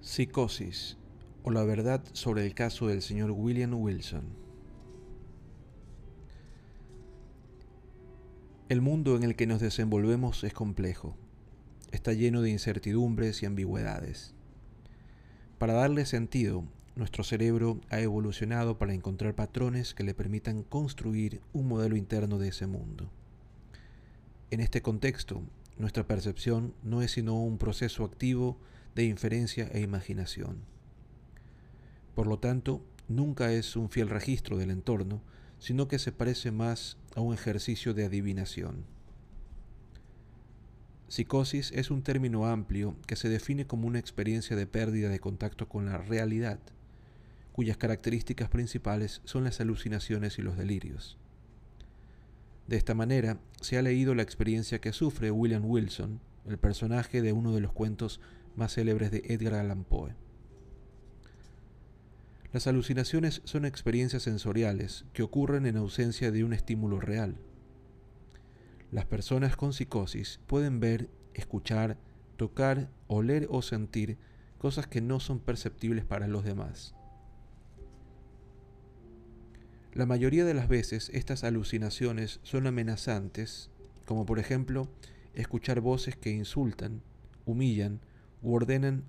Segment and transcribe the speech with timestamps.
[0.00, 0.96] Psicosis
[1.42, 4.24] o la verdad sobre el caso del señor William Wilson.
[8.70, 11.18] El mundo en el que nos desenvolvemos es complejo.
[11.92, 14.34] Está lleno de incertidumbres y ambigüedades.
[15.58, 16.64] Para darle sentido,
[16.98, 22.48] nuestro cerebro ha evolucionado para encontrar patrones que le permitan construir un modelo interno de
[22.48, 23.08] ese mundo.
[24.50, 25.40] En este contexto,
[25.78, 28.58] nuestra percepción no es sino un proceso activo
[28.96, 30.56] de inferencia e imaginación.
[32.16, 35.22] Por lo tanto, nunca es un fiel registro del entorno,
[35.60, 38.84] sino que se parece más a un ejercicio de adivinación.
[41.06, 45.68] Psicosis es un término amplio que se define como una experiencia de pérdida de contacto
[45.68, 46.58] con la realidad,
[47.58, 51.18] cuyas características principales son las alucinaciones y los delirios.
[52.68, 57.32] De esta manera, se ha leído la experiencia que sufre William Wilson, el personaje de
[57.32, 58.20] uno de los cuentos
[58.54, 60.14] más célebres de Edgar Allan Poe.
[62.52, 67.38] Las alucinaciones son experiencias sensoriales que ocurren en ausencia de un estímulo real.
[68.92, 71.98] Las personas con psicosis pueden ver, escuchar,
[72.36, 74.16] tocar, oler o sentir
[74.58, 76.94] cosas que no son perceptibles para los demás.
[79.98, 83.68] La mayoría de las veces estas alucinaciones son amenazantes,
[84.04, 84.88] como por ejemplo
[85.34, 87.02] escuchar voces que insultan,
[87.46, 87.98] humillan
[88.40, 89.02] u ordenan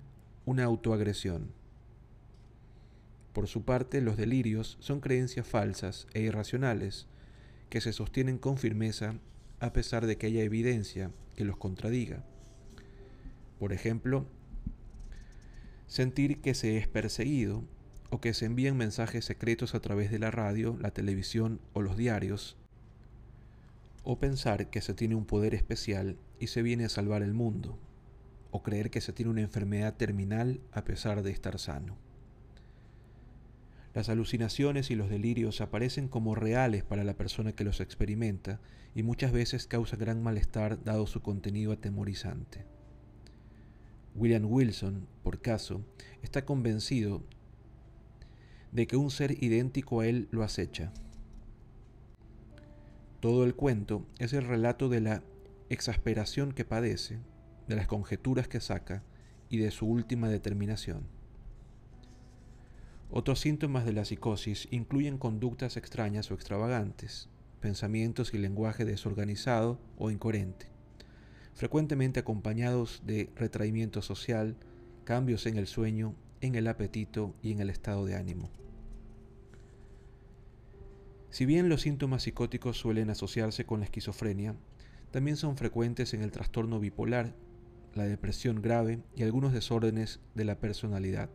[0.46, 1.52] una autoagresión.
[3.32, 7.06] Por su parte, los delirios son creencias falsas e irracionales
[7.68, 9.14] que se sostienen con firmeza
[9.60, 12.24] a pesar de que haya evidencia que los contradiga.
[13.60, 14.26] Por ejemplo,
[15.86, 17.62] sentir que se es perseguido
[18.10, 21.96] o que se envían mensajes secretos a través de la radio, la televisión o los
[21.96, 22.56] diarios,
[24.02, 27.78] o pensar que se tiene un poder especial y se viene a salvar el mundo
[28.50, 31.96] o creer que se tiene una enfermedad terminal a pesar de estar sano.
[33.94, 38.60] Las alucinaciones y los delirios aparecen como reales para la persona que los experimenta
[38.94, 42.64] y muchas veces causan gran malestar dado su contenido atemorizante.
[44.14, 45.84] William Wilson, por caso,
[46.22, 47.22] está convencido
[48.72, 50.92] de que un ser idéntico a él lo acecha.
[53.20, 55.22] Todo el cuento es el relato de la
[55.68, 57.18] exasperación que padece
[57.68, 59.02] de las conjeturas que saca
[59.48, 61.06] y de su última determinación.
[63.10, 67.28] Otros síntomas de la psicosis incluyen conductas extrañas o extravagantes,
[67.60, 70.66] pensamientos y lenguaje desorganizado o incoherente,
[71.54, 74.56] frecuentemente acompañados de retraimiento social,
[75.04, 78.50] cambios en el sueño, en el apetito y en el estado de ánimo.
[81.30, 84.56] Si bien los síntomas psicóticos suelen asociarse con la esquizofrenia,
[85.10, 87.34] también son frecuentes en el trastorno bipolar
[87.94, 91.30] la depresión grave y algunos desórdenes de la personalidad,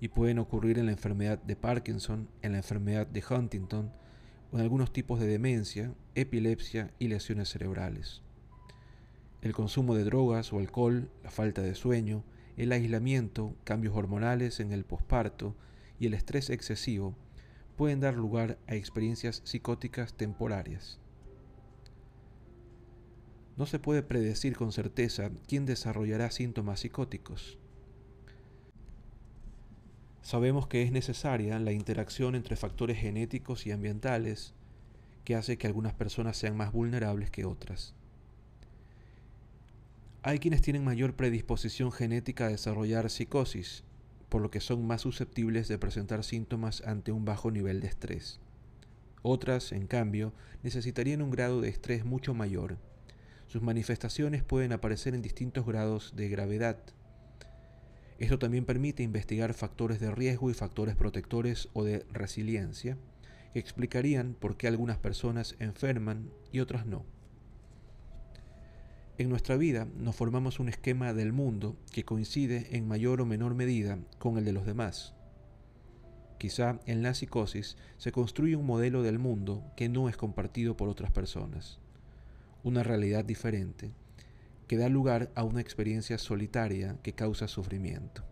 [0.00, 3.92] y pueden ocurrir en la enfermedad de Parkinson, en la enfermedad de Huntington
[4.52, 8.22] o en algunos tipos de demencia, epilepsia y lesiones cerebrales.
[9.42, 12.24] El consumo de drogas o alcohol, la falta de sueño,
[12.60, 15.56] el aislamiento, cambios hormonales en el posparto
[15.98, 17.16] y el estrés excesivo
[17.74, 20.98] pueden dar lugar a experiencias psicóticas temporarias.
[23.56, 27.58] No se puede predecir con certeza quién desarrollará síntomas psicóticos.
[30.20, 34.52] Sabemos que es necesaria la interacción entre factores genéticos y ambientales
[35.24, 37.94] que hace que algunas personas sean más vulnerables que otras.
[40.22, 43.84] Hay quienes tienen mayor predisposición genética a desarrollar psicosis,
[44.28, 48.40] por lo que son más susceptibles de presentar síntomas ante un bajo nivel de estrés.
[49.22, 50.32] Otras, en cambio,
[50.62, 52.78] necesitarían un grado de estrés mucho mayor
[53.50, 56.78] sus manifestaciones pueden aparecer en distintos grados de gravedad.
[58.20, 62.96] Esto también permite investigar factores de riesgo y factores protectores o de resiliencia
[63.52, 67.04] que explicarían por qué algunas personas enferman y otras no.
[69.20, 73.54] En nuestra vida nos formamos un esquema del mundo que coincide en mayor o menor
[73.54, 75.12] medida con el de los demás.
[76.38, 80.88] Quizá en la psicosis se construye un modelo del mundo que no es compartido por
[80.88, 81.80] otras personas
[82.64, 83.92] una realidad diferente
[84.66, 88.24] que da lugar a una experiencia solitaria que causa sufrimiento.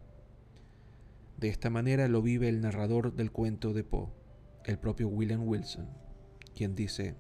[1.37, 4.09] De esta manera lo vive el narrador del cuento de Poe,
[4.65, 5.87] el propio William Wilson,
[6.55, 7.15] quien dice,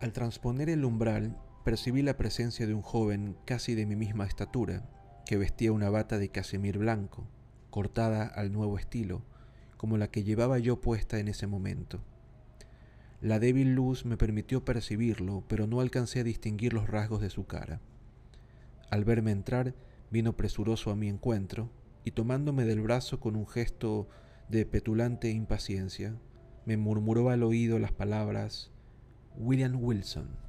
[0.00, 4.88] Al transponer el umbral, percibí la presencia de un joven casi de mi misma estatura,
[5.26, 7.26] que vestía una bata de casemir blanco,
[7.70, 9.22] cortada al nuevo estilo,
[9.76, 12.00] como la que llevaba yo puesta en ese momento.
[13.20, 17.46] La débil luz me permitió percibirlo, pero no alcancé a distinguir los rasgos de su
[17.46, 17.80] cara.
[18.90, 19.74] Al verme entrar,
[20.12, 21.70] vino presuroso a mi encuentro,
[22.04, 24.08] y tomándome del brazo con un gesto
[24.48, 26.14] de petulante impaciencia,
[26.66, 28.70] me murmuró al oído las palabras
[29.40, 30.47] William Wilson.